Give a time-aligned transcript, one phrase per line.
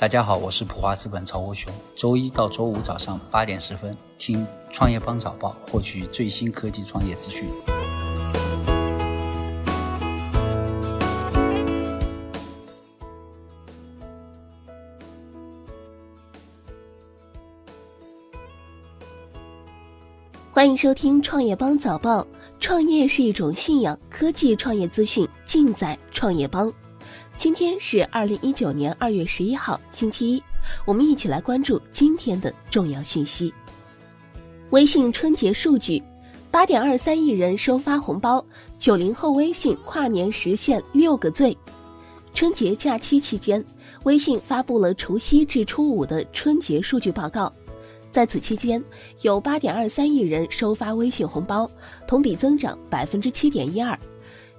[0.00, 1.70] 大家好，我是普华资本曹国雄。
[1.94, 7.46] 周一到周五早上八点十分，听创业邦早报，获取最新科技创业资讯。
[20.50, 22.26] 欢迎收听创业邦早报。
[22.58, 26.72] 创业是一种信仰，科技创业资讯尽在创业邦。
[27.40, 30.42] 今天是二零一九年二月十一号，星期一，
[30.84, 33.50] 我们一起来关注今天的重要讯息。
[34.72, 36.02] 微信春节数据：
[36.50, 38.44] 八点二三亿人收发红包，
[38.78, 41.56] 九零后微信跨年实现六个最。
[42.34, 43.64] 春节假期期间，
[44.02, 47.50] 微信发布了除夕至初五的春节数据报告。
[48.12, 48.84] 在此期间，
[49.22, 51.70] 有八点二三亿人收发微信红包，
[52.06, 53.98] 同比增长百分之七点一二。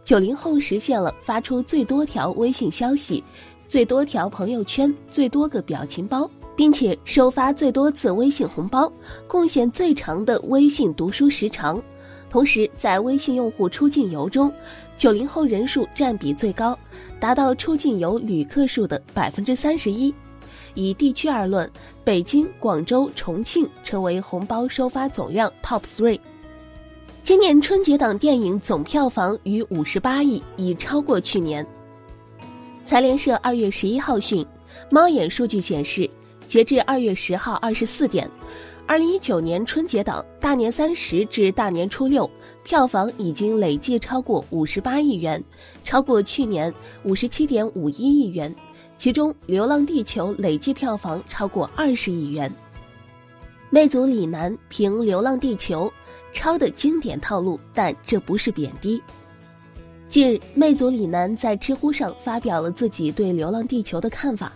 [0.04, 3.24] 九零后实现了发出最多条微信消息、
[3.68, 8.92] 最多条朋友圈、最多个表情包，并且收发最多次微信红包，
[9.28, 11.82] 贡献最长的微信读书时长。
[12.30, 14.52] 同时，在微信用户出境游中，
[14.98, 16.78] 九零后人数占比最高，
[17.20, 20.14] 达到出境游旅客数的百分之三十一。
[20.74, 21.70] 以地区而论，
[22.06, 26.18] 北京、广州、重庆成为红包收发总量 top three。
[27.24, 31.66] 今年春节档电影总票房逾五十八亿，已超过去年。
[32.84, 34.44] 财联社二月十一号讯，
[34.90, 36.10] 猫眼数据显示，
[36.48, 38.28] 截至二月十号二十四点，
[38.88, 42.30] 二零一九年春节档大年三十至大年初六
[42.64, 45.42] 票房已经累计超过五十八亿元，
[45.84, 48.54] 超过去年五十七点五一亿元。
[48.98, 52.52] 其中，《流浪地球》累计票房超过二十亿元。
[53.70, 55.86] 魅族李楠凭《流浪地球》
[56.34, 59.02] 抄的经典套路，但这不是贬低。
[60.08, 64.52] 近日，魅族李楠在知乎上发表了自己对《流浪地球》的看法。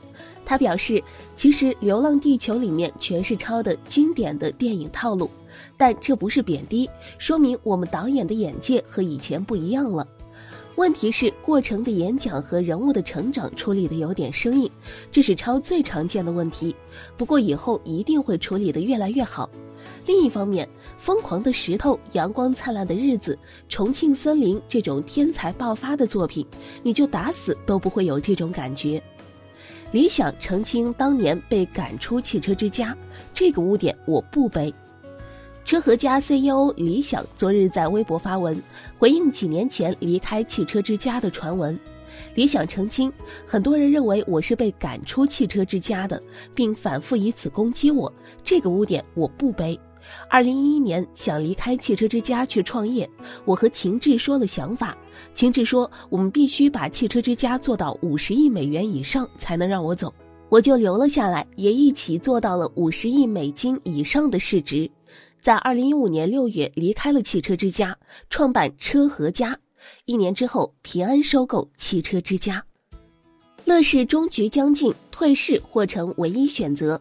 [0.46, 1.02] 他表示，
[1.36, 5.30] 其实《流浪地球》里面全是抄的经典的电影套路，
[5.78, 10.06] 但这不是贬低，说明我们导演的眼界和以前不一样了。
[10.76, 14.70] 问题是过程的演讲和人物的成长处理的有点生硬，
[15.10, 16.76] 这是超最常见的问题。
[17.16, 19.50] 不过以后一定会处理的越来越好。
[20.06, 23.34] 另一方面，《疯狂的石头》《阳光灿烂的日子》
[23.70, 26.46] 《重庆森林》这种天才爆发的作品，
[26.84, 29.02] 你就打死都不会有这种感觉。
[29.92, 32.96] 理想澄清当年被赶出汽车之家，
[33.34, 34.74] 这个污点我不背。
[35.66, 38.62] 车和家 CEO 李想昨日在微博发文
[39.00, 41.78] 回应几年前离开汽车之家的传闻。
[42.36, 43.12] 李想澄清，
[43.48, 46.22] 很多人认为我是被赶出汽车之家的，
[46.54, 49.78] 并反复以此攻击我，这个污点我不背。
[50.30, 53.10] 二零一一年想离开汽车之家去创业，
[53.44, 54.96] 我和秦志说了想法，
[55.34, 60.14] 秦志说我们必须把汽车之家做到五十亿美元以上才能让我走，
[60.48, 64.88] 我就留了下来，也一起做到了五十亿美金以上的市值。
[65.46, 67.96] 在二零一五年六月离开了汽车之家，
[68.32, 69.56] 创办车和家。
[70.06, 72.66] 一年之后，平安收购汽车之家。
[73.64, 77.00] 乐视终局将近，退市或成唯一选择。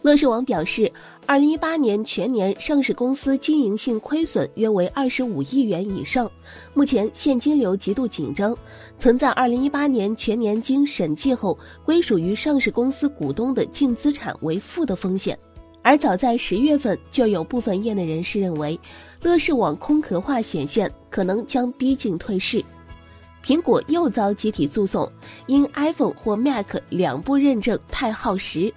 [0.00, 0.90] 乐视网表示，
[1.26, 6.32] 二零一八年全年上市公司经营性亏损约为二十五亿元以上，
[6.72, 8.56] 目前现金流极度紧张，
[8.98, 15.38] 存在二零一八年全年经审计后归属于上市公司股东的净资产为负的风险。
[15.86, 18.76] 而早在十月份，就有部分业内人士认为，
[19.22, 22.60] 乐视网空壳化显现，可能将逼近退市。
[23.44, 25.08] 苹果又遭集体诉讼，
[25.46, 28.74] 因 iPhone 或 Mac 两步认证太耗时。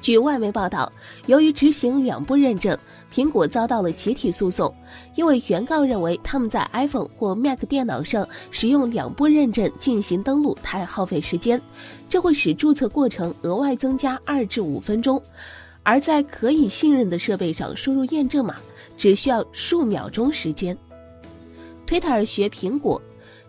[0.00, 0.92] 据外媒报道，
[1.26, 2.78] 由于执行两步认证，
[3.12, 4.72] 苹果遭到了集体诉讼，
[5.16, 11.60] 因为原告认为他们在 iPhone 或 Mac 电脑上使用两步认证进行登录太耗费时间，
[12.08, 15.20] 这会使注册过程额外增加二至五分钟。
[15.84, 18.56] 而在可以信任的设备上输入验证码，
[18.96, 20.76] 只需要数秒钟时间。
[21.86, 23.00] Twitter 学苹果，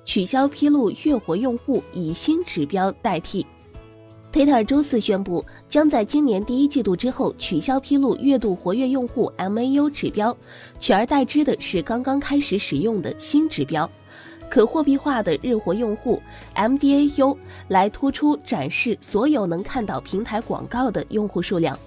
[0.03, 3.45] 取消披露月活用户，以新指标代替。
[4.33, 10.35] Twitter 周四宣布，将在今年第一季度之后取消披露月度活跃用户 MAU 指标，
[10.77, 13.89] 取而代之的是刚刚开始使用的新指标——
[14.51, 16.21] 可货币化的日活用户
[16.53, 17.37] MDAU，
[17.69, 21.79] 来突出展示所有能看到平台广告的用户数量。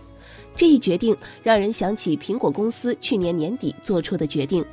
[0.59, 4.65] 这一决定让人想起苹果公司去年年底做出的决定。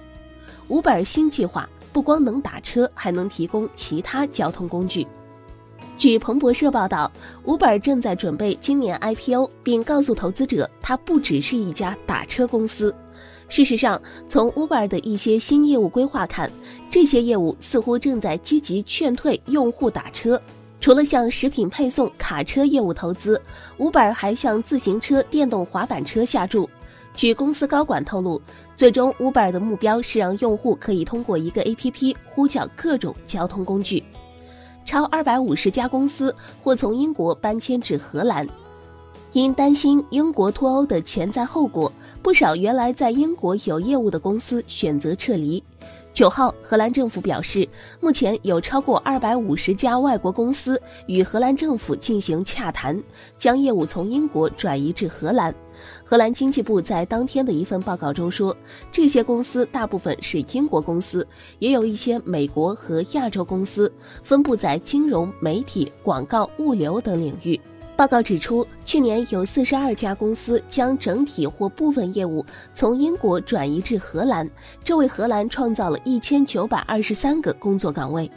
[0.68, 5.06] 五百新计划不光能打车，还能提供其他交通工具。
[5.96, 7.10] 据彭博社报道，
[7.44, 12.94] 五百正在准备今年 IPO，并告诉投资者，它不只是一家打车公司。
[13.48, 16.52] 事实上，从 Uber 的一些新业务规划看，
[16.90, 20.42] 这些业务似乎正在积极劝退用户打车。
[20.86, 23.42] 除了向食品配送、卡车业务投资
[23.80, 26.70] ，Uber 还向自行车、电动滑板车下注。
[27.16, 28.40] 据公司高管透露，
[28.76, 34.04] 最终 Uber 的目标是让用户可以通过一个 APP 呼叫各种交通工具。
[34.86, 38.48] 超二百五十家公司或从英国搬迁至荷兰，
[39.32, 41.92] 因担心英国脱欧的潜在后果，
[42.22, 45.64] 不少原来在英国有业务的公司选择撤离。
[46.16, 47.68] 九号，荷兰政府表示，
[48.00, 52.98] 目前有超过二百五十家外国公司与荷兰政府进行洽谈，
[53.38, 55.54] 将业务从英国转移至荷兰。
[56.06, 58.56] 荷兰经济部在当天的一份报告中说，
[58.94, 61.28] 这些公司大部分是英国公司，
[61.60, 63.92] 也有一些美国和亚洲公司，
[64.24, 67.60] 分布在金融、媒体、广告、物流等领域。
[67.96, 74.50] 报告指出，去年有四十二家公司将整体或部分业务从英国转移至荷兰，
[74.84, 78.30] 这为荷兰创造了一千九百二十三个工作岗位。